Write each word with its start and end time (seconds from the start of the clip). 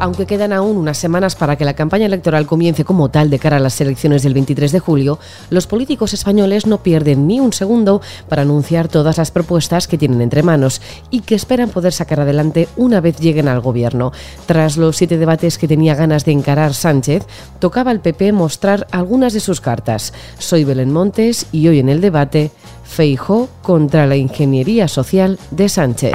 Aunque 0.00 0.26
quedan 0.26 0.52
aún 0.52 0.76
unas 0.76 0.96
semanas 0.96 1.34
para 1.34 1.56
que 1.56 1.64
la 1.64 1.74
campaña 1.74 2.06
electoral 2.06 2.46
comience 2.46 2.84
como 2.84 3.08
tal 3.08 3.30
de 3.30 3.40
cara 3.40 3.56
a 3.56 3.60
las 3.60 3.80
elecciones 3.80 4.22
del 4.22 4.32
23 4.32 4.70
de 4.70 4.78
julio, 4.78 5.18
los 5.50 5.66
políticos 5.66 6.14
españoles 6.14 6.66
no 6.66 6.82
pierden 6.84 7.26
ni 7.26 7.40
un 7.40 7.52
segundo 7.52 8.00
para 8.28 8.42
anunciar 8.42 8.86
todas 8.86 9.18
las 9.18 9.32
propuestas 9.32 9.88
que 9.88 9.98
tienen 9.98 10.20
entre 10.20 10.44
manos 10.44 10.80
y 11.10 11.20
que 11.20 11.34
esperan 11.34 11.70
poder 11.70 11.92
sacar 11.92 12.20
adelante 12.20 12.68
una 12.76 13.00
vez 13.00 13.18
lleguen 13.18 13.48
al 13.48 13.60
gobierno. 13.60 14.12
Tras 14.46 14.76
los 14.76 14.96
siete 14.96 15.18
debates 15.18 15.58
que 15.58 15.66
tenía 15.66 15.96
ganas 15.96 16.24
de 16.24 16.32
encarar 16.32 16.74
Sánchez, 16.74 17.26
tocaba 17.58 17.90
al 17.90 18.00
PP 18.00 18.32
mostrar 18.32 18.86
algunas 18.92 19.32
de 19.32 19.40
sus 19.40 19.60
cartas. 19.60 20.12
Soy 20.38 20.62
Belén 20.62 20.92
Montes 20.92 21.46
y 21.50 21.66
hoy 21.66 21.80
en 21.80 21.88
el 21.88 22.00
debate, 22.00 22.52
Feijó 22.84 23.48
contra 23.62 24.06
la 24.06 24.16
ingeniería 24.16 24.88
social 24.88 25.38
de 25.50 25.68
Sánchez. 25.68 26.14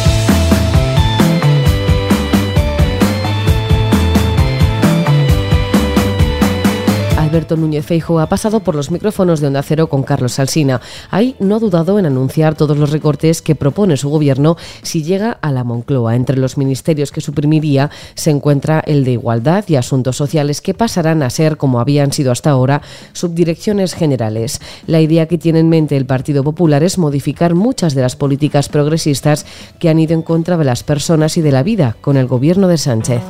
Alberto 7.31 7.55
Núñez 7.55 7.85
Feijo 7.85 8.19
ha 8.19 8.27
pasado 8.27 8.59
por 8.59 8.75
los 8.75 8.91
micrófonos 8.91 9.39
de 9.39 9.47
Onda 9.47 9.63
Cero 9.63 9.87
con 9.87 10.03
Carlos 10.03 10.33
Salsina. 10.33 10.81
Ahí 11.11 11.37
no 11.39 11.55
ha 11.55 11.59
dudado 11.59 11.97
en 11.97 12.05
anunciar 12.05 12.55
todos 12.55 12.77
los 12.77 12.91
recortes 12.91 13.41
que 13.41 13.55
propone 13.55 13.95
su 13.95 14.09
gobierno 14.09 14.57
si 14.81 15.01
llega 15.01 15.37
a 15.41 15.53
la 15.53 15.63
Moncloa. 15.63 16.17
Entre 16.17 16.35
los 16.35 16.57
ministerios 16.57 17.09
que 17.09 17.21
suprimiría 17.21 17.89
se 18.15 18.31
encuentra 18.31 18.83
el 18.85 19.05
de 19.05 19.13
Igualdad 19.13 19.63
y 19.69 19.77
Asuntos 19.77 20.17
Sociales, 20.17 20.59
que 20.59 20.73
pasarán 20.73 21.23
a 21.23 21.29
ser, 21.29 21.55
como 21.55 21.79
habían 21.79 22.11
sido 22.11 22.33
hasta 22.33 22.49
ahora, 22.49 22.81
subdirecciones 23.13 23.93
generales. 23.93 24.59
La 24.85 24.99
idea 24.99 25.29
que 25.29 25.37
tiene 25.37 25.59
en 25.59 25.69
mente 25.69 25.95
el 25.95 26.05
Partido 26.05 26.43
Popular 26.43 26.83
es 26.83 26.97
modificar 26.97 27.55
muchas 27.55 27.95
de 27.95 28.01
las 28.01 28.17
políticas 28.17 28.67
progresistas 28.67 29.45
que 29.79 29.87
han 29.87 29.99
ido 29.99 30.15
en 30.15 30.21
contra 30.21 30.57
de 30.57 30.65
las 30.65 30.83
personas 30.83 31.37
y 31.37 31.41
de 31.41 31.53
la 31.53 31.63
vida 31.63 31.95
con 32.01 32.17
el 32.17 32.27
gobierno 32.27 32.67
de 32.67 32.77
Sánchez. 32.77 33.21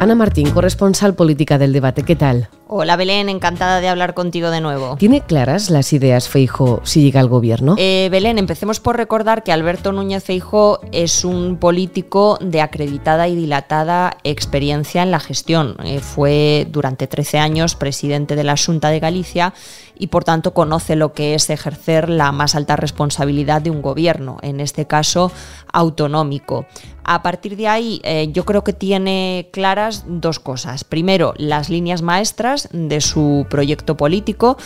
Ana 0.00 0.14
Martín, 0.14 0.48
corresponsal 0.52 1.12
política 1.12 1.58
del 1.58 1.74
debate, 1.74 2.04
¿qué 2.04 2.16
tal? 2.16 2.48
Hola 2.68 2.96
Belén, 2.96 3.28
encantada 3.28 3.82
de 3.82 3.88
hablar 3.88 4.14
contigo 4.14 4.50
de 4.50 4.62
nuevo. 4.62 4.96
¿Tiene 4.96 5.20
claras 5.20 5.68
las 5.68 5.92
ideas 5.92 6.26
Feijo 6.26 6.80
si 6.84 7.02
llega 7.02 7.20
al 7.20 7.28
gobierno? 7.28 7.74
Eh, 7.76 8.08
Belén, 8.10 8.38
empecemos 8.38 8.80
por 8.80 8.96
recordar 8.96 9.42
que 9.42 9.52
Alberto 9.52 9.92
Núñez 9.92 10.24
Feijo 10.24 10.80
es 10.90 11.22
un 11.22 11.58
político 11.58 12.38
de 12.40 12.62
acreditada 12.62 13.28
y 13.28 13.36
dilatada 13.36 14.16
experiencia 14.24 15.02
en 15.02 15.10
la 15.10 15.20
gestión. 15.20 15.76
Eh, 15.84 15.98
fue 16.00 16.66
durante 16.70 17.06
13 17.06 17.38
años 17.38 17.74
presidente 17.74 18.36
de 18.36 18.44
la 18.44 18.54
Junta 18.56 18.88
de 18.88 19.00
Galicia 19.00 19.52
y 20.00 20.06
por 20.06 20.24
tanto 20.24 20.54
conoce 20.54 20.96
lo 20.96 21.12
que 21.12 21.34
es 21.34 21.50
ejercer 21.50 22.08
la 22.08 22.32
más 22.32 22.54
alta 22.54 22.74
responsabilidad 22.74 23.60
de 23.60 23.70
un 23.70 23.82
gobierno, 23.82 24.38
en 24.40 24.58
este 24.58 24.86
caso 24.86 25.30
autonómico. 25.72 26.64
A 27.04 27.22
partir 27.22 27.56
de 27.56 27.68
ahí, 27.68 28.00
eh, 28.02 28.30
yo 28.32 28.46
creo 28.46 28.64
que 28.64 28.72
tiene 28.72 29.50
claras 29.52 30.04
dos 30.08 30.40
cosas. 30.40 30.84
Primero, 30.84 31.34
las 31.36 31.68
líneas 31.68 32.00
maestras 32.00 32.70
de 32.72 33.02
su 33.02 33.46
proyecto 33.50 33.96
político 33.98 34.56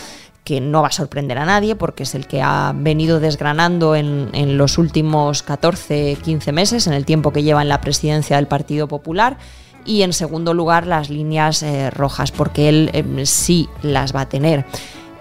que 0.45 0.61
no 0.61 0.83
va 0.83 0.89
a 0.89 0.93
sorprender 0.93 1.39
a 1.39 1.47
nadie 1.47 1.75
porque 1.75 2.05
es 2.05 2.15
el 2.15 2.27
que 2.29 2.43
ha 2.43 2.73
venido 2.77 3.19
desgranando 3.19 3.97
en, 3.97 4.57
los 4.57 4.79
últimos 4.79 5.43
14, 5.43 6.19
15 6.23 6.53
meses, 6.53 6.87
en 6.87 6.93
el 6.93 7.05
tiempo 7.05 7.33
que 7.33 7.43
lleva 7.43 7.63
en 7.63 7.69
la 7.69 7.81
presidencia 7.81 8.37
del 8.37 8.47
Partido 8.47 8.87
Popular. 8.87 9.39
Y 9.87 10.03
en 10.03 10.13
segundo 10.13 10.55
lugar, 10.55 10.87
las 10.87 11.11
líneas 11.11 11.63
eh, 11.63 11.91
rojas, 11.91 12.31
porque 12.31 12.69
él 12.69 12.91
eh, 12.93 13.27
sí 13.27 13.69
las 13.83 14.15
va 14.15 14.23
a 14.23 14.29
tener. 14.29 14.65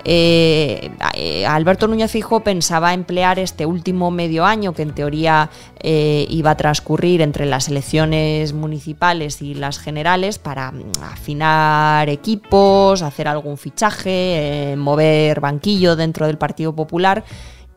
Eh, 0.05 0.91
eh, 1.13 1.45
Alberto 1.45 1.87
Núñez 1.87 2.11
Fijo 2.11 2.41
pensaba 2.41 2.93
emplear 2.93 3.39
este 3.39 3.65
último 3.65 4.11
medio 4.11 4.45
año, 4.45 4.73
que 4.73 4.81
en 4.81 4.93
teoría 4.93 5.49
eh, 5.79 6.25
iba 6.29 6.51
a 6.51 6.57
transcurrir 6.57 7.21
entre 7.21 7.45
las 7.45 7.69
elecciones 7.69 8.53
municipales 8.53 9.41
y 9.41 9.53
las 9.53 9.79
generales, 9.79 10.39
para 10.39 10.71
mm, 10.71 10.83
afinar 11.03 12.09
equipos, 12.09 13.01
hacer 13.01 13.27
algún 13.27 13.57
fichaje, 13.57 14.75
mover 14.77 15.39
banquillo 15.39 15.95
dentro 15.95 16.27
del 16.27 16.37
Partido 16.37 16.73
Popular 16.75 17.23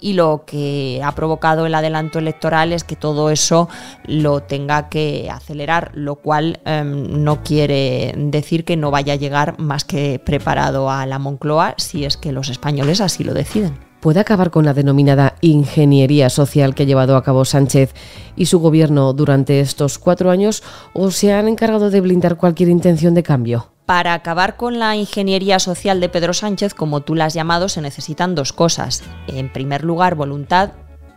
y 0.00 0.12
lo 0.12 0.44
que 0.46 1.00
ha 1.04 1.12
provocado 1.12 1.66
el 1.66 1.74
adelanto 1.74 2.18
electoral 2.18 2.72
es 2.72 2.84
que 2.84 2.96
todo 2.96 3.30
eso 3.30 3.68
lo 4.04 4.42
tenga 4.42 4.88
que 4.88 5.28
acelerar, 5.30 5.90
lo 5.94 6.16
cual 6.16 6.60
em, 6.64 7.22
no 7.24 7.42
quiere 7.42 8.14
decir 8.16 8.64
que 8.64 8.76
no 8.76 8.90
vaya 8.90 9.14
a 9.14 9.16
llegar 9.16 9.58
más 9.58 9.84
que 9.84 10.20
preparado 10.24 10.90
a 10.90 11.06
la 11.06 11.18
Moncloa 11.18 11.74
si 11.78 12.04
es 12.04 12.16
que 12.16 12.32
los 12.32 12.48
españoles 12.48 13.00
así 13.00 13.24
lo 13.24 13.34
deciden. 13.34 13.78
¿Puede 14.00 14.20
acabar 14.20 14.50
con 14.50 14.64
la 14.64 14.74
denominada 14.74 15.34
ingeniería 15.40 16.30
social 16.30 16.74
que 16.74 16.84
ha 16.84 16.86
llevado 16.86 17.16
a 17.16 17.24
cabo 17.24 17.44
Sánchez 17.44 17.94
y 18.36 18.46
su 18.46 18.60
gobierno 18.60 19.12
durante 19.14 19.60
estos 19.60 19.98
cuatro 19.98 20.30
años 20.30 20.62
o 20.92 21.10
se 21.10 21.32
han 21.32 21.48
encargado 21.48 21.90
de 21.90 22.00
blindar 22.00 22.36
cualquier 22.36 22.68
intención 22.68 23.14
de 23.14 23.22
cambio? 23.22 23.75
Para 23.86 24.14
acabar 24.14 24.56
con 24.56 24.80
la 24.80 24.97
ingeniería 24.97 25.60
social 25.60 26.00
de 26.00 26.08
Pedro 26.08 26.34
Sánchez, 26.34 26.74
como 26.74 27.02
tú 27.02 27.14
la 27.14 27.26
has 27.26 27.34
llamado, 27.34 27.69
se 27.69 27.80
necesitan 27.80 28.34
dos 28.34 28.52
cosas. 28.52 29.04
En 29.28 29.52
primer 29.52 29.84
lugar, 29.84 30.16
voluntad 30.16 30.72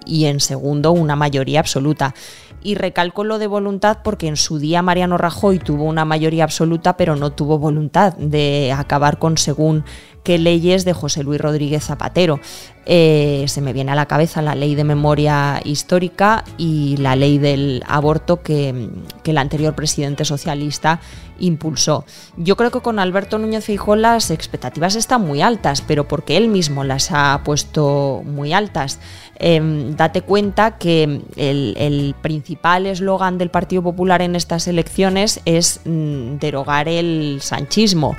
y 0.06 0.26
en 0.26 0.40
segundo, 0.40 0.92
una 0.92 1.16
mayoría 1.16 1.62
absoluta. 1.62 2.14
Y 2.62 2.76
recalco 2.76 3.24
lo 3.24 3.40
de 3.40 3.48
voluntad 3.48 4.00
porque 4.04 4.28
en 4.28 4.36
su 4.36 4.60
día 4.60 4.82
Mariano 4.82 5.18
Rajoy 5.18 5.60
tuvo 5.60 5.86
una 5.86 6.06
mayoría 6.06 6.44
absoluta, 6.44 6.98
pero 6.98 7.16
no 7.16 7.32
tuvo 7.32 7.58
voluntad 7.58 8.14
de 8.18 8.74
acabar 8.76 9.18
con 9.18 9.38
según 9.38 9.86
qué 10.24 10.38
leyes 10.38 10.86
de 10.86 10.94
José 10.94 11.24
Luis 11.24 11.40
Rodríguez 11.40 11.86
Zapatero. 11.86 12.40
Eh, 12.86 13.46
se 13.48 13.62
me 13.62 13.72
viene 13.72 13.92
a 13.92 13.96
la 13.96 14.08
cabeza 14.08 14.42
la 14.42 14.56
ley 14.56 14.74
de 14.74 14.84
memoria 14.84 15.62
histórica 15.64 16.44
y 16.58 16.98
la 16.98 17.16
ley 17.16 17.38
del 17.38 17.84
aborto 17.88 18.42
que, 18.42 18.90
el 19.26 19.38
anterior 19.38 19.76
presidente 19.76 20.26
socialista 20.26 21.00
impulsó. 21.38 22.04
Yo 22.36 22.56
creo 22.58 22.72
que 22.72 22.82
con 22.82 22.98
Alberto 22.98 23.38
Núñez 23.38 23.64
Feijóo 23.64 23.96
las 23.96 24.32
expectativas 24.32 24.96
están 24.96 25.22
muy 25.22 25.44
altas, 25.44 25.82
pero 25.82 26.08
porque 26.08 26.36
él 26.36 26.48
mismo 26.48 26.84
las 26.84 27.12
ha 27.12 27.42
puesto 27.44 28.24
muy 28.26 28.54
altas. 28.54 29.00
Em, 29.36 29.96
date 29.96 30.24
cuenta 30.24 30.80
que 30.80 31.22
el, 31.36 32.16
principal 32.50 32.88
eslogan 32.88 33.38
del 33.38 33.52
Partido 33.52 33.84
Popular 33.84 34.24
en 34.24 34.36
estas 34.36 34.68
elecciones 34.68 35.40
es 35.46 35.82
mm, 35.86 36.38
derogar 36.40 36.90
el 36.90 37.42
sanchismo. 37.44 38.16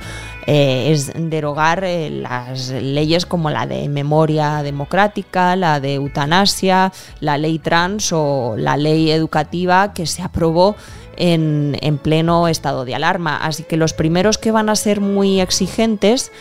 Eh, 0.47 0.93
es 0.93 1.11
derogar 1.13 1.83
eh, 1.83 2.09
las 2.09 2.69
leyes 2.69 3.25
como 3.25 3.49
la 3.49 3.67
de 3.67 3.89
memoria 3.89 4.63
democrática, 4.63 5.57
la 5.57 5.81
de 5.81 5.95
eutanasia, 5.95 6.93
la 7.19 7.37
ley 7.37 7.59
trans 7.59 8.13
o 8.13 8.55
la 8.57 8.77
ley 8.77 9.11
educativa 9.11 9.91
que 9.91 10.05
se 10.05 10.21
aprobó 10.21 10.77
en, 11.17 11.99
pleno 12.01 12.47
estado 12.47 12.85
de 12.85 12.95
alarma. 12.95 13.35
Así 13.35 13.63
que 13.63 13.75
los 13.75 13.91
primeros 13.91 14.37
que 14.37 14.51
van 14.51 14.69
a 14.69 14.77
ser 14.77 15.01
muy 15.01 15.41
exigentes 15.41 16.31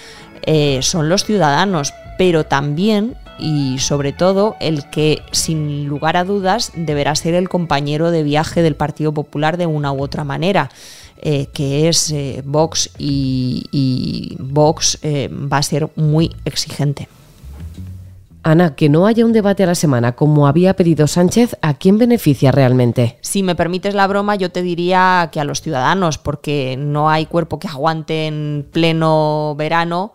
eh, 0.42 0.78
son 0.82 1.08
los 1.08 1.24
ciudadanos, 1.24 1.92
pero 2.18 2.44
también 2.44 3.16
y 3.40 3.78
sobre 3.78 4.12
todo 4.12 4.56
el 4.60 4.88
que 4.90 5.22
sin 5.32 5.86
lugar 5.86 6.16
a 6.16 6.24
dudas 6.24 6.72
deberá 6.74 7.14
ser 7.14 7.34
el 7.34 7.48
compañero 7.48 8.10
de 8.10 8.22
viaje 8.22 8.62
del 8.62 8.76
Partido 8.76 9.12
Popular 9.12 9.56
de 9.56 9.66
una 9.66 9.92
u 9.92 10.02
otra 10.02 10.24
manera. 10.24 10.70
Eh, 11.22 11.48
que 11.52 11.86
es 11.86 12.10
eh, 12.12 12.42
Vox 12.46 12.92
y, 12.96 14.36
Vox 14.38 14.98
eh, 15.02 15.28
va 15.30 15.58
a 15.58 15.62
ser 15.62 15.90
muy 15.94 16.34
exigente. 16.46 17.08
Ana, 18.42 18.74
que 18.74 18.88
no 18.88 19.06
haya 19.06 19.26
un 19.26 19.34
debate 19.34 19.62
a 19.62 19.66
la 19.66 19.74
semana 19.74 20.12
como 20.12 20.46
había 20.46 20.74
pedido 20.74 21.06
Sánchez, 21.06 21.58
¿a 21.60 21.74
quién 21.74 21.98
beneficia 21.98 22.52
realmente? 22.52 23.18
Si 23.20 23.42
me 23.42 23.54
permites 23.54 23.92
la 23.92 24.06
broma, 24.06 24.36
yo 24.36 24.50
te 24.50 24.62
diría 24.62 25.28
que 25.30 25.40
a 25.40 25.44
los 25.44 25.60
ciudadanos, 25.60 26.16
porque 26.16 26.76
no 26.78 27.10
hay 27.10 27.26
cuerpo 27.26 27.58
que 27.58 27.68
aguante 27.68 28.26
en 28.26 28.66
pleno 28.72 29.54
verano 29.58 30.14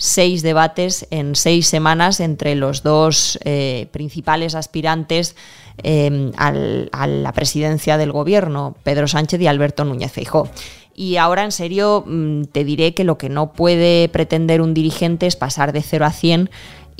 seis 0.00 0.40
debates 0.40 1.06
en 1.10 1.36
seis 1.36 1.66
semanas 1.66 2.20
entre 2.20 2.54
los 2.54 2.82
dos 2.82 3.38
eh, 3.44 3.86
principales 3.92 4.54
aspirantes 4.54 5.36
em, 5.82 6.32
a 6.38 7.06
la 7.06 7.32
presidencia 7.32 7.98
del 7.98 8.10
gobierno, 8.10 8.76
Pedro 8.82 9.06
Sánchez 9.06 9.38
y 9.42 9.46
Alberto 9.46 9.84
Núñez 9.84 10.10
Feijóo. 10.10 10.48
Y 10.94 11.18
ahora 11.18 11.44
en 11.44 11.52
serio 11.52 12.02
mm, 12.06 12.44
te 12.44 12.64
diré 12.64 12.94
que 12.94 13.04
lo 13.04 13.18
que 13.18 13.28
no 13.28 13.52
puede 13.52 14.08
pretender 14.08 14.62
un 14.62 14.72
dirigente 14.72 15.26
es 15.26 15.36
pasar 15.36 15.74
de 15.74 15.82
0 15.82 16.06
a 16.06 16.12
100 16.12 16.48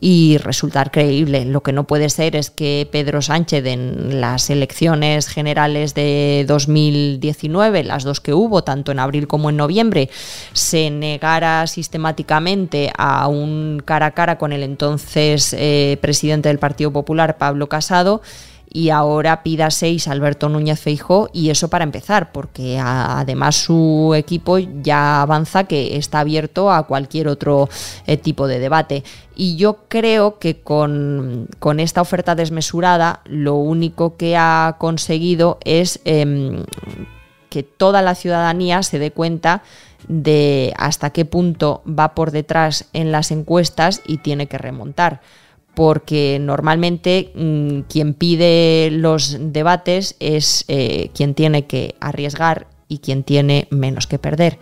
y 0.01 0.39
resultar 0.39 0.91
creíble. 0.91 1.45
Lo 1.45 1.63
que 1.63 1.73
no 1.73 1.85
puede 1.85 2.09
ser 2.09 2.35
es 2.35 2.51
que 2.51 2.89
Pedro 2.91 3.21
Sánchez 3.21 3.67
en 3.67 4.21
las 4.21 4.49
elecciones 4.49 5.29
generales 5.29 5.95
de 5.95 6.45
2019, 6.49 7.85
las 7.85 8.05
dos 8.05 8.21
que 8.21 8.33
hubo, 8.33 8.65
tanto 8.65 8.93
en 8.93 8.99
abril 8.99 9.27
como 9.27 9.51
en 9.51 9.57
noviembre, 9.57 10.09
se 10.53 10.91
negara 10.91 11.67
sistemáticamente 11.67 12.91
a 12.97 13.29
un 13.29 13.83
cara 13.85 14.07
a 14.07 14.11
cara 14.13 14.39
con 14.39 14.53
el 14.53 14.63
entonces 14.63 15.55
eh, 15.59 15.99
presidente 16.01 16.49
del 16.49 16.59
Partido 16.59 16.93
Popular, 16.93 17.37
Pablo 17.37 17.69
Casado, 17.69 18.23
y 18.73 18.91
ahora 18.91 19.43
pida 19.43 19.71
seis 19.71 20.07
Alberto 20.07 20.49
Núñez 20.49 20.79
Feijó 20.81 21.29
y 21.33 21.51
eso 21.51 21.69
para 21.69 21.83
empezar, 21.83 22.31
porque 22.31 22.79
además 22.79 23.57
su 23.57 24.15
equipo 24.17 24.59
ya 24.59 25.23
avanza 25.23 25.65
que 25.65 25.97
está 25.97 26.21
abierto 26.21 26.71
a 26.71 26.85
cualquier 26.87 27.27
otro 27.27 27.69
eh, 28.07 28.17
tipo 28.17 28.47
de 28.47 28.61
debate. 28.61 29.03
Y 29.35 29.57
yo 29.57 29.79
creo 29.89 30.39
que 30.39 30.61
con, 30.61 31.49
esta 31.79 32.01
oferta 32.01 32.35
desmesurada 32.37 33.23
lo 33.25 33.57
único 33.57 34.17
que 34.17 34.37
ha 34.37 34.77
conseguido 34.79 35.59
es 35.65 36.01
em, 36.05 36.65
que 37.49 37.65
toda 37.65 38.03
la 38.03 38.15
ciudadanía 38.15 38.85
se 38.85 39.01
dé 39.01 39.11
cuenta 39.11 39.63
de 40.07 40.73
hasta 40.77 41.11
qué 41.11 41.25
punto 41.25 41.83
va 41.87 42.15
por 42.15 42.31
detrás 42.31 42.89
en 42.93 43.11
las 43.11 43.33
encuestas 43.33 44.01
y 44.07 44.19
tiene 44.19 44.47
que 44.47 44.59
remontar 44.59 45.21
porque 45.81 46.37
normalmente 46.39 47.33
mm, 47.35 47.89
quien 47.89 48.13
pide 48.13 48.91
los 48.91 49.39
debates 49.41 50.15
es 50.21 50.67
eh, 50.69 51.09
quien 51.15 51.33
tiene 51.33 51.67
que 51.67 51.95
arriesgar 52.01 52.67
y 52.87 52.99
quien 52.99 53.23
tiene 53.23 53.67
menos 53.71 54.07
que 54.07 54.19
perder. 54.19 54.59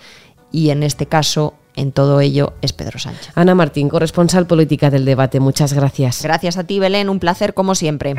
Y 0.52 0.70
en 0.70 0.84
este 0.84 1.06
caso, 1.06 1.54
en 1.74 1.90
todo 1.90 2.20
ello, 2.20 2.52
es 2.62 2.72
Pedro 2.72 3.00
Sánchez. 3.00 3.32
Ana 3.34 3.56
Martín, 3.56 3.88
corresponsal 3.88 4.46
política 4.46 4.90
del 4.90 5.04
debate, 5.04 5.40
muchas 5.40 5.72
gracias. 5.72 6.22
Gracias 6.22 6.56
a 6.56 6.62
ti, 6.62 6.78
Belén, 6.78 7.08
un 7.08 7.18
placer 7.18 7.52
como 7.52 7.74
siempre. 7.74 8.14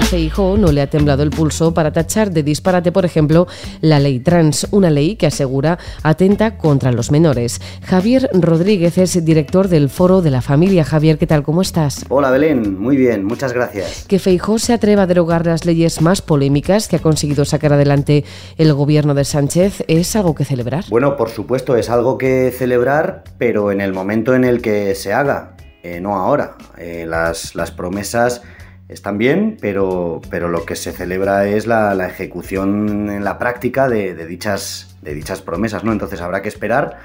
Feijóo 0.00 0.56
no 0.56 0.72
le 0.72 0.80
ha 0.80 0.88
temblado 0.88 1.22
el 1.22 1.30
pulso 1.30 1.74
para 1.74 1.92
tachar 1.92 2.30
de 2.30 2.42
disparate, 2.42 2.92
por 2.92 3.04
ejemplo, 3.04 3.46
la 3.80 3.98
ley 3.98 4.20
trans, 4.20 4.66
una 4.70 4.90
ley 4.90 5.16
que 5.16 5.26
asegura 5.26 5.78
atenta 6.02 6.56
contra 6.56 6.92
los 6.92 7.10
menores. 7.10 7.60
Javier 7.84 8.28
Rodríguez 8.32 8.98
es 8.98 9.24
director 9.24 9.68
del 9.68 9.88
Foro 9.88 10.22
de 10.22 10.30
la 10.30 10.42
Familia. 10.42 10.84
Javier, 10.84 11.18
¿qué 11.18 11.26
tal? 11.26 11.42
¿Cómo 11.42 11.62
estás? 11.62 12.04
Hola 12.08 12.30
Belén, 12.30 12.78
muy 12.78 12.96
bien, 12.96 13.24
muchas 13.24 13.52
gracias. 13.52 14.04
Que 14.06 14.18
Feijóo 14.18 14.58
se 14.58 14.72
atreva 14.72 15.02
a 15.02 15.06
derogar 15.06 15.46
las 15.46 15.64
leyes 15.64 16.00
más 16.00 16.22
polémicas 16.22 16.88
que 16.88 16.96
ha 16.96 17.00
conseguido 17.00 17.44
sacar 17.44 17.72
adelante 17.72 18.24
el 18.56 18.72
gobierno 18.74 19.14
de 19.14 19.24
Sánchez 19.24 19.84
es 19.88 20.16
algo 20.16 20.34
que 20.34 20.44
celebrar. 20.44 20.84
Bueno, 20.88 21.16
por 21.16 21.30
supuesto, 21.30 21.76
es 21.76 21.90
algo 21.90 22.18
que 22.18 22.52
celebrar, 22.56 23.24
pero 23.38 23.72
en 23.72 23.80
el 23.80 23.92
momento 23.92 24.34
en 24.34 24.44
el 24.44 24.62
que 24.62 24.94
se 24.94 25.12
haga, 25.12 25.56
eh, 25.82 26.00
no 26.00 26.16
ahora. 26.16 26.56
Eh, 26.76 27.06
las, 27.08 27.54
las 27.54 27.70
promesas 27.70 28.42
están 28.88 29.18
bien, 29.18 29.58
pero, 29.60 30.20
pero 30.30 30.48
lo 30.48 30.64
que 30.64 30.74
se 30.74 30.92
celebra 30.92 31.46
es 31.46 31.66
la, 31.66 32.06
ejecución 32.06 33.10
en 33.10 33.22
la 33.22 33.38
práctica 33.38 33.88
de, 33.88 34.14
dichas, 34.26 34.96
de 35.02 35.14
dichas 35.14 35.42
promesas, 35.42 35.84
¿no? 35.84 35.92
Entonces 35.92 36.20
habrá 36.20 36.40
que 36.40 36.48
esperar 36.48 36.98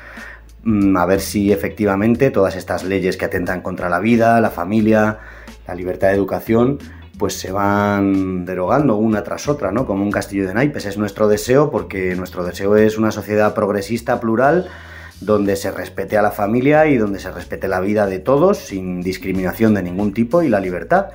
mm, 0.64 0.96
a 0.96 1.06
ver 1.06 1.20
si 1.20 1.52
efectivamente 1.52 2.32
todas 2.32 2.56
estas 2.56 2.84
leyes 2.84 3.18
que 3.18 3.26
atentan 3.26 3.62
contra 3.62 3.90
la 3.90 4.00
vida, 4.00 4.40
la 4.40 4.50
familia, 4.50 5.20
la 5.68 5.76
libertad 5.76 6.08
de 6.08 6.16
educación, 6.16 6.80
pues 7.18 7.34
se 7.34 7.52
van 7.52 8.46
derogando 8.46 8.96
una 8.96 9.24
tras 9.24 9.48
otra, 9.48 9.72
¿no? 9.72 9.86
Como 9.86 10.04
un 10.04 10.12
castillo 10.12 10.48
de 10.48 10.54
naipes. 10.54 10.86
Es 10.86 10.98
nuestro 10.98 11.28
deseo 11.28 11.70
porque 11.70 12.16
nuestro 12.16 12.44
deseo 12.46 12.78
es 12.78 12.98
una 12.98 13.12
sociedad 13.12 13.54
progresista, 13.54 14.20
plural, 14.20 14.68
donde 15.20 15.56
se 15.56 15.72
respete 15.72 16.18
a 16.18 16.22
la 16.22 16.32
familia 16.32 16.88
y 16.88 16.98
donde 16.98 17.20
se 17.20 17.32
respete 17.32 17.68
la 17.68 17.82
vida 17.82 18.08
de 18.08 18.20
todos 18.20 18.58
sin 18.58 19.02
discriminación 19.02 19.74
de 19.74 19.84
ningún 19.84 20.14
tipo 20.14 20.44
y 20.44 20.50
la 20.50 20.60
libertad. 20.60 21.08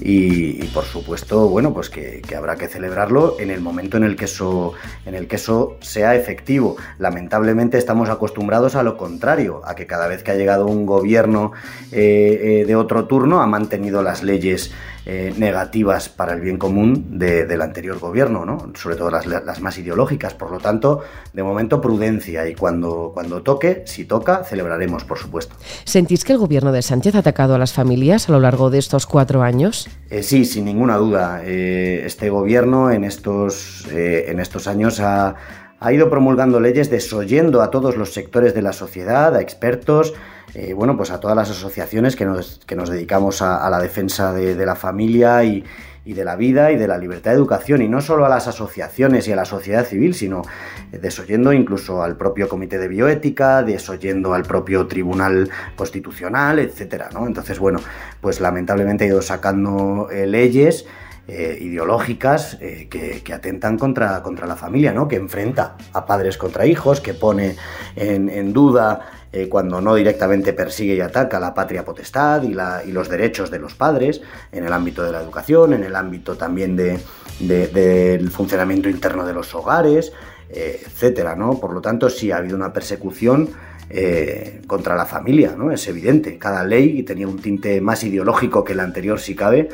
Y, 0.00 0.64
por 0.68 0.84
supuesto, 0.84 1.48
bueno, 1.48 1.74
pues 1.74 1.90
que, 1.90 2.22
habrá 2.36 2.56
que 2.56 2.68
celebrarlo 2.68 3.36
en 3.38 3.50
el 3.50 3.60
momento 3.60 3.96
en 3.96 4.04
el, 4.04 4.16
que 4.16 4.24
eso, 4.24 4.72
en 5.04 5.14
el 5.14 5.28
que 5.28 5.36
eso 5.36 5.76
sea 5.80 6.14
efectivo. 6.14 6.76
Lamentablemente 6.98 7.76
estamos 7.76 8.08
acostumbrados 8.08 8.74
a 8.76 8.82
lo 8.82 8.96
contrario, 8.96 9.60
a 9.64 9.74
que 9.74 9.86
cada 9.86 10.08
vez 10.08 10.22
que 10.22 10.30
ha 10.30 10.36
llegado 10.36 10.66
un 10.66 10.86
gobierno 10.86 11.52
eh, 11.92 12.62
eh, 12.62 12.64
de 12.66 12.76
otro 12.76 13.06
turno 13.06 13.42
ha 13.42 13.46
mantenido 13.46 14.02
las 14.02 14.22
leyes 14.22 14.72
eh, 15.06 15.34
negativas 15.36 16.08
para 16.08 16.34
el 16.34 16.40
bien 16.40 16.56
común 16.56 17.18
del 17.18 17.62
anterior 17.62 17.98
gobierno, 17.98 18.44
¿no? 18.44 18.70
sobre 18.74 18.96
todo 18.96 19.10
las, 19.10 19.26
las, 19.26 19.60
más 19.60 19.76
ideológicas. 19.76 20.34
Por 20.34 20.50
lo 20.50 20.58
tanto, 20.58 21.00
de 21.32 21.42
momento 21.42 21.80
prudencia 21.80 22.46
y 22.48 22.54
cuando, 22.54 23.10
cuando 23.12 23.42
toque, 23.42 23.82
si 23.86 24.04
toca, 24.04 24.44
celebraremos, 24.44 25.04
por 25.04 25.18
supuesto. 25.18 25.54
¿Sentís 25.84 26.24
que 26.24 26.32
el 26.32 26.38
gobierno 26.38 26.70
de 26.70 26.82
Sánchez 26.82 27.14
ha 27.16 27.18
atacado 27.18 27.54
a 27.54 27.58
las 27.58 27.72
familias 27.72 28.28
a 28.28 28.32
lo 28.32 28.40
largo 28.40 28.70
de 28.70 28.78
estos 28.78 29.06
cuatro 29.06 29.42
años? 29.42 29.89
Eh, 30.10 30.22
sí, 30.22 30.44
sin 30.44 30.64
ninguna 30.64 30.96
duda. 30.96 31.42
Eh, 31.44 32.02
este 32.04 32.30
gobierno 32.30 32.90
en 32.90 33.04
estos, 33.04 33.86
en 33.92 34.40
estos 34.40 34.66
años 34.66 35.00
ha, 35.00 35.36
ha 35.80 35.92
ido 35.92 36.10
promulgando 36.10 36.60
leyes 36.60 36.90
desoyendo 36.90 37.62
a 37.62 37.70
todos 37.70 37.96
los 37.96 38.12
sectores 38.12 38.54
de 38.54 38.62
la 38.62 38.72
sociedad, 38.72 39.34
a 39.34 39.40
expertos, 39.40 40.14
eh, 40.54 40.74
bueno, 40.74 40.96
pues 40.96 41.10
a 41.10 41.20
todas 41.20 41.36
las 41.36 41.50
asociaciones 41.50 42.16
que 42.16 42.26
nos, 42.26 42.60
que 42.66 42.76
nos 42.76 42.90
dedicamos 42.90 43.40
a, 43.40 43.68
la 43.70 43.80
defensa 43.80 44.32
de, 44.34 44.66
la 44.66 44.74
familia 44.74 45.42
y, 45.44 45.64
de 46.04 46.24
la 46.24 46.36
vida 46.36 46.72
y 46.72 46.76
de 46.76 46.88
la 46.88 46.98
libertad 46.98 47.30
de 47.30 47.36
educación, 47.36 47.82
y 47.82 47.88
no 47.88 48.00
solo 48.00 48.26
a 48.26 48.28
las 48.28 48.48
asociaciones 48.48 49.28
y 49.28 49.32
a 49.32 49.36
la 49.36 49.44
sociedad 49.44 49.84
civil, 49.84 50.14
sino 50.14 50.42
desoyendo 50.90 51.52
incluso 51.52 52.02
al 52.02 52.16
propio 52.16 52.48
Comité 52.48 52.78
de 52.78 52.88
Bioética, 52.88 53.62
desoyendo 53.62 54.34
al 54.34 54.42
propio 54.42 54.86
Tribunal 54.86 55.50
Constitucional, 55.76 56.58
etcétera, 56.58 57.10
¿no? 57.12 57.26
Entonces, 57.26 57.58
bueno, 57.58 57.80
pues 58.20 58.40
lamentablemente 58.40 59.04
ha 59.04 59.08
ido 59.08 59.22
sacando 59.22 60.08
eh, 60.10 60.26
leyes 60.26 60.86
eh, 61.28 61.58
ideológicas 61.60 62.58
que, 62.58 63.22
atentan 63.32 63.78
contra, 63.78 64.20
contra 64.22 64.46
la 64.46 64.56
familia, 64.56 64.92
¿no? 64.92 65.06
que 65.06 65.14
enfrenta 65.14 65.76
a 65.92 66.04
padres 66.04 66.36
contra 66.36 66.66
hijos, 66.66 67.00
que 67.00 67.14
pone 67.14 67.54
en 67.94 68.52
duda 68.52 69.19
eh, 69.32 69.48
cuando 69.48 69.80
no 69.80 69.94
directamente 69.94 70.52
persigue 70.52 70.96
y 70.96 71.00
ataca 71.00 71.38
la 71.38 71.54
patria 71.54 71.84
potestad 71.84 72.42
y, 72.42 72.52
los 72.90 73.08
derechos 73.08 73.50
de 73.50 73.60
los 73.60 73.74
padres 73.74 74.20
en 74.50 74.64
el 74.64 74.72
ámbito 74.72 75.04
de 75.04 75.12
la 75.12 75.20
educación, 75.20 75.72
en 75.72 75.84
el 75.84 75.94
ámbito 75.94 76.36
también 76.36 76.76
del 76.76 78.30
funcionamiento 78.30 78.88
interno 78.88 79.24
de 79.24 79.32
los 79.32 79.54
hogares, 79.54 80.12
eh, 80.48 80.82
etcétera, 80.84 81.36
¿no? 81.36 81.60
Por 81.60 81.72
lo 81.72 81.80
tanto, 81.80 82.10
sí 82.10 82.32
ha 82.32 82.38
habido 82.38 82.56
una 82.56 82.72
persecución 82.72 83.50
eh, 83.88 84.62
contra 84.66 84.96
la 84.96 85.06
familia, 85.06 85.54
¿no? 85.56 85.70
Es 85.70 85.86
evidente. 85.86 86.36
Cada 86.36 86.64
ley 86.64 87.04
tenía 87.04 87.28
un 87.28 87.40
tinte 87.40 87.80
más 87.80 88.02
ideológico 88.02 88.64
que 88.64 88.72
el 88.72 88.80
anterior, 88.80 89.20
si 89.20 89.36
cabe, 89.36 89.68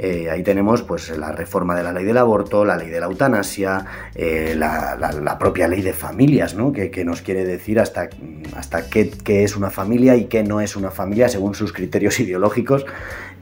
eh, 0.00 0.30
ahí 0.30 0.44
tenemos 0.44 0.82
pues 0.82 1.10
la 1.18 1.32
reforma 1.32 1.74
de 1.74 1.82
la 1.82 1.92
ley 1.92 2.04
del 2.04 2.18
aborto, 2.18 2.64
la 2.64 2.76
ley 2.76 2.88
de 2.88 3.00
la 3.00 3.06
eutanasia, 3.06 3.84
eh, 4.14 4.54
la, 4.56 5.36
propia 5.40 5.66
ley 5.66 5.82
de 5.82 5.92
familias, 5.92 6.54
¿no? 6.54 6.72
que, 6.72 7.04
nos 7.04 7.20
quiere 7.20 7.44
decir 7.44 7.80
hasta, 7.80 8.08
hasta 8.54 8.88
qué, 8.88 9.10
es 9.26 9.56
una 9.56 9.70
familia 9.70 10.14
y 10.14 10.26
qué 10.26 10.44
no 10.44 10.60
es 10.60 10.76
una 10.76 10.92
familia 10.92 11.28
según 11.28 11.56
sus 11.56 11.72
criterios 11.72 12.20
ideológicos 12.20 12.86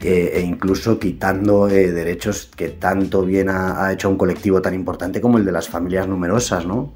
eh, 0.02 0.32
e 0.36 0.40
incluso 0.40 0.98
quitando 0.98 1.66
derechos 1.66 2.50
que 2.56 2.70
tanto 2.70 3.22
bien 3.26 3.50
ha, 3.50 3.84
ha, 3.84 3.92
hecho 3.92 4.08
un 4.08 4.16
colectivo 4.16 4.62
tan 4.62 4.72
importante 4.72 5.20
como 5.20 5.36
el 5.36 5.44
de 5.44 5.52
las 5.52 5.68
familias 5.68 6.08
numerosas. 6.08 6.64
¿no? 6.64 6.94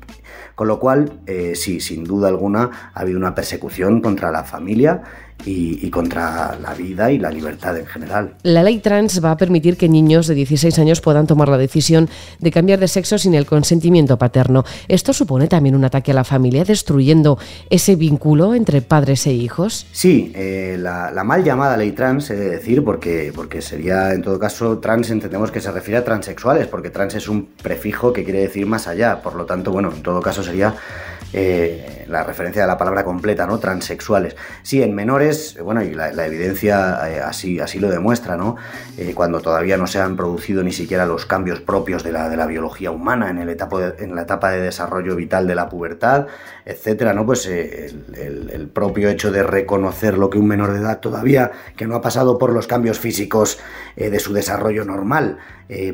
Con 0.54 0.68
lo 0.68 0.78
cual, 0.78 1.20
sí, 1.54 1.80
sin 1.80 2.04
duda 2.04 2.28
alguna, 2.28 2.90
ha 2.92 3.00
habido 3.00 3.18
una 3.18 3.34
persecución 3.34 4.00
contra 4.00 4.30
la 4.30 4.44
familia 4.44 5.02
y, 5.44 5.90
contra 5.90 6.56
la 6.60 6.74
vida 6.74 7.10
y 7.10 7.18
la 7.18 7.30
libertad 7.30 7.76
en 7.76 7.86
general. 7.86 8.34
La 8.42 8.62
ley 8.62 8.78
trans 8.78 9.24
va 9.24 9.32
a 9.32 9.36
permitir 9.36 9.76
que 9.76 9.88
niños 9.88 10.26
de 10.26 10.34
16 10.34 10.78
años 10.78 11.00
puedan 11.00 11.26
tomar 11.26 11.48
la 11.48 11.58
decisión 11.58 12.08
de 12.38 12.50
cambiar 12.50 12.78
de 12.78 12.88
sexo 12.88 13.18
sin 13.18 13.34
el 13.34 13.46
consentimiento 13.46 14.18
paterno. 14.18 14.64
Esto 14.88 15.12
supone 15.12 15.48
también 15.48 15.74
un 15.74 15.84
ataque 15.84 16.12
a 16.12 16.14
la 16.14 16.24
familia, 16.24 16.64
destruyendo 16.64 17.38
ese 17.70 17.96
vínculo 17.96 18.54
entre 18.54 18.82
padres 18.82 19.26
e 19.26 19.32
hijos. 19.32 19.86
Sí, 19.92 20.32
eh, 20.34 20.76
la, 20.78 21.12
mal 21.24 21.44
llamada 21.44 21.76
ley 21.76 21.92
trans, 21.92 22.30
he 22.30 22.36
de 22.36 22.50
decir, 22.50 22.82
porque, 22.84 23.32
porque 23.34 23.62
sería 23.62 24.12
en 24.12 24.22
todo 24.22 24.38
caso 24.38 24.78
trans, 24.78 25.10
entendemos 25.10 25.50
que 25.50 25.60
se 25.60 25.70
refiere 25.70 25.98
a 25.98 26.04
transexuales, 26.04 26.66
porque 26.66 26.90
trans 26.90 27.14
es 27.14 27.28
un 27.28 27.48
prefijo 27.62 28.12
que 28.12 28.24
quiere 28.24 28.40
decir 28.40 28.66
más 28.66 28.88
allá. 28.88 29.22
Por 29.22 29.34
lo 29.34 29.46
tanto, 29.46 29.70
bueno, 29.70 29.92
en 29.94 30.02
todo 30.02 30.19
caso 30.20 30.42
sería 30.42 30.74
eh, 31.32 32.06
la 32.08 32.24
referencia 32.24 32.62
de 32.62 32.66
la 32.66 32.76
palabra 32.76 33.04
completa, 33.04 33.46
¿no? 33.46 33.58
Transexuales. 33.58 34.34
Sí, 34.62 34.82
en 34.82 34.96
menores, 34.96 35.56
bueno, 35.62 35.80
y 35.80 35.94
la, 35.94 36.08
evidencia 36.26 37.08
eh, 37.08 37.20
así, 37.20 37.60
así 37.60 37.78
lo 37.78 37.88
demuestra, 37.88 38.36
¿no? 38.36 38.56
Eh, 38.98 39.12
cuando 39.14 39.40
todavía 39.40 39.76
no 39.76 39.86
se 39.86 40.00
han 40.00 40.16
producido 40.16 40.64
ni 40.64 40.72
siquiera 40.72 41.06
los 41.06 41.26
cambios 41.26 41.60
propios 41.60 42.02
de 42.02 42.10
la, 42.10 42.28
de 42.28 42.36
la 42.36 42.46
biología 42.46 42.90
humana 42.90 43.30
en, 43.30 43.38
el 43.38 43.48
etapa 43.48 43.92
en 44.00 44.16
la 44.16 44.22
etapa 44.22 44.50
de 44.50 44.60
desarrollo 44.60 45.14
vital 45.14 45.46
de 45.46 45.54
la 45.54 45.68
pubertad, 45.68 46.26
etcétera, 46.64 47.12
¿no? 47.12 47.24
Pues 47.24 47.46
el, 47.46 48.70
propio 48.74 49.08
hecho 49.08 49.30
de 49.30 49.42
reconocer 49.42 50.18
lo 50.18 50.30
que 50.30 50.38
un 50.38 50.48
menor 50.48 50.72
de 50.72 50.80
edad 50.80 50.98
todavía, 51.00 51.52
que 51.76 51.86
no 51.86 51.94
ha 51.94 52.00
pasado 52.00 52.38
por 52.38 52.52
los 52.52 52.66
cambios 52.66 52.98
físicos 52.98 53.58
de 53.96 54.18
su 54.20 54.32
desarrollo 54.32 54.84
normal, 54.84 55.38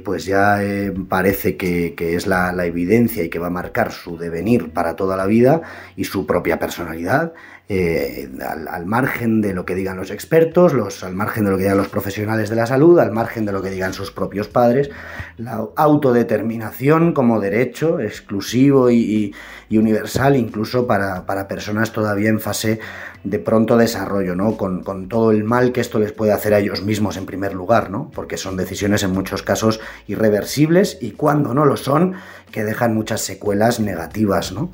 pues 0.04 0.25
ya 0.25 0.61
parece 1.09 1.56
que, 1.56 1.95
es 1.99 2.26
la, 2.26 2.52
evidencia 2.66 3.25
y 3.25 3.28
que 3.28 3.38
va 3.38 3.47
a 3.47 3.50
marcar 3.50 3.92
su 3.92 4.15
devenir 4.16 4.73
para 4.73 4.96
toda 4.96 5.16
la 5.16 5.26
vida 5.26 5.62
y 5.96 6.04
su 6.04 6.26
propia 6.26 6.58
personalidad. 6.58 7.32
Al, 7.68 8.68
al, 8.68 8.87
margen 8.87 9.40
de 9.40 9.52
lo 9.52 9.64
que 9.64 9.75
digan 9.75 9.96
los 9.96 10.12
expertos, 10.12 10.73
los, 10.73 11.02
al 11.02 11.14
margen 11.14 11.44
de 11.44 11.50
lo 11.50 11.56
que 11.56 11.64
digan 11.64 11.76
los 11.76 11.88
profesionales 11.88 12.49
de 12.49 12.54
la 12.54 12.64
salud, 12.66 12.96
al 13.00 13.11
margen 13.11 13.44
de 13.44 13.50
lo 13.50 13.61
que 13.61 13.70
digan 13.70 13.92
sus 13.92 14.12
propios 14.12 14.46
padres, 14.46 14.88
la 15.37 15.66
autodeterminación 15.75 17.12
como 17.12 17.40
derecho 17.40 17.99
exclusivo 17.99 18.88
y, 18.88 19.35
universal, 19.68 20.37
incluso 20.37 20.87
para, 20.87 21.26
para, 21.26 21.49
personas 21.49 21.92
todavía 21.92 22.28
en 22.28 22.38
fase 22.38 22.78
de 23.25 23.40
pronto 23.40 23.76
desarrollo, 23.76 24.37
¿no? 24.37 24.56
Con, 24.56 24.85
con, 24.85 25.08
todo 25.08 25.32
el 25.32 25.42
mal 25.42 25.73
que 25.73 25.80
esto 25.80 25.99
les 25.99 26.12
puede 26.12 26.30
hacer 26.30 26.54
a 26.54 26.61
ellos 26.61 26.82
mismos 26.82 27.16
en 27.16 27.26
primer 27.26 27.52
lugar, 27.52 27.90
¿no? 27.90 28.12
Porque 28.14 28.37
son 28.37 28.56
decisiones 28.56 29.02
en 29.02 29.11
muchos 29.11 29.42
casos 29.42 29.80
irreversibles 30.06 30.99
y 31.00 31.11
cuando 31.11 31.52
no 31.52 31.64
lo 31.64 31.76
son, 31.76 32.14
que 32.52 32.62
dejan 32.62 32.94
muchas 32.94 33.23
secuelas 33.23 33.80
negativas, 33.80 34.52
¿no? 34.52 34.70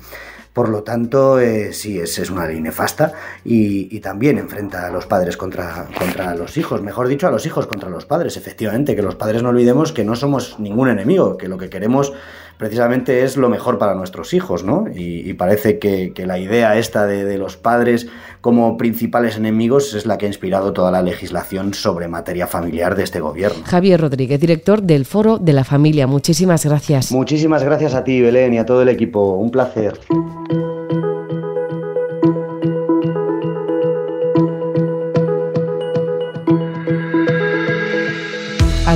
Por 0.53 0.69
lo 0.69 0.83
tanto, 0.83 1.39
eh, 1.39 1.73
sí, 1.73 1.99
es, 1.99 2.19
es, 2.19 2.29
una 2.29 2.45
ley 2.45 2.61
nefasta 2.61 3.13
y, 3.43 3.99
también 4.01 4.37
enfrenta 4.37 4.85
a 4.85 4.91
los 4.91 5.07
padres 5.07 5.35
contra, 5.35 5.87
contra 5.97 6.35
los 6.35 6.57
hijos, 6.57 6.81
mejor 6.81 7.07
dicho, 7.07 7.27
a 7.27 7.31
los 7.31 7.45
hijos 7.47 7.65
contra 7.65 7.89
los 7.89 8.05
padres. 8.05 8.37
Efectivamente, 8.37 8.95
que 8.95 9.01
los 9.01 9.15
padres 9.15 9.41
no 9.41 9.49
olvidemos 9.49 9.93
que 9.93 10.03
no 10.03 10.15
somos 10.15 10.59
ningún 10.59 10.89
enemigo, 10.89 11.37
que 11.37 11.47
lo 11.47 11.57
que 11.57 11.69
queremos 11.69 12.13
precisamente 12.57 13.23
es 13.23 13.37
lo 13.37 13.49
mejor 13.49 13.77
para 13.77 13.95
nuestros 13.95 14.33
hijos, 14.33 14.63
¿no? 14.63 14.85
Y, 14.93 15.33
parece 15.33 15.79
que, 15.79 16.13
la 16.25 16.37
idea 16.39 16.77
esta 16.77 17.05
de, 17.05 17.37
los 17.37 17.57
padres 17.57 18.07
como 18.41 18.77
principales 18.77 19.37
enemigos 19.37 19.93
es 19.93 20.05
la 20.05 20.17
que 20.17 20.25
ha 20.25 20.29
inspirado 20.29 20.73
toda 20.73 20.91
la 20.91 21.01
legislación 21.01 21.73
sobre 21.73 22.07
materia 22.07 22.47
familiar 22.47 22.95
de 22.95 23.03
este 23.03 23.19
gobierno. 23.19 23.63
Javier 23.65 23.99
Rodríguez, 23.99 24.39
director 24.39 24.81
del 24.81 25.05
Foro 25.05 25.37
de 25.37 25.53
la 25.53 25.63
Familia, 25.63 26.07
muchísimas 26.07 26.65
gracias. 26.65 27.11
Muchísimas 27.11 27.63
gracias 27.63 27.93
a 27.93 28.03
ti, 28.03 28.21
Belén, 28.21 28.53
y 28.53 28.57
a 28.57 28.65
todo 28.65 28.81
el 28.81 28.89
equipo. 28.89 29.33
Un 29.35 29.51
placer. 29.51 29.99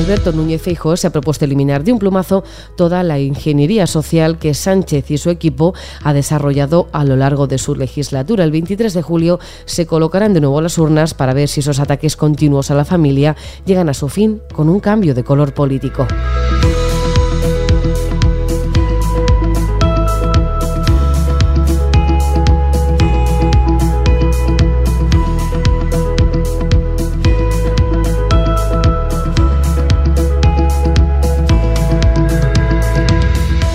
Alberto 0.07 0.31
Núñez 0.31 0.61
Feijóo 0.61 0.95
se 0.95 1.07
ha 1.07 1.09
propuesto 1.09 1.43
eliminar 1.43 1.83
de 1.83 1.91
un 1.91 1.99
plumazo 1.99 2.45
toda 2.77 3.03
la 3.03 3.19
ingeniería 3.19 3.87
social 3.87 4.39
que 4.39 4.53
Sánchez 4.53 5.11
y 5.11 5.17
su 5.17 5.29
equipo 5.29 5.73
ha 6.01 6.13
desarrollado 6.13 6.87
a 6.93 7.03
lo 7.03 7.17
largo 7.17 7.45
de 7.45 7.57
su 7.57 7.75
legislatura. 7.75 8.45
El 8.45 8.51
23 8.51 8.93
de 8.93 9.01
julio 9.01 9.37
se 9.65 9.85
colocarán 9.85 10.33
de 10.33 10.39
nuevo 10.39 10.61
las 10.61 10.77
urnas 10.77 11.13
para 11.13 11.33
ver 11.33 11.49
si 11.49 11.59
esos 11.59 11.81
ataques 11.81 12.15
continuos 12.15 12.71
a 12.71 12.75
la 12.75 12.85
familia 12.85 13.35
llegan 13.65 13.89
a 13.89 13.93
su 13.93 14.07
fin 14.07 14.41
con 14.53 14.69
un 14.69 14.79
cambio 14.79 15.13
de 15.13 15.25
color 15.25 15.53
político. 15.53 16.07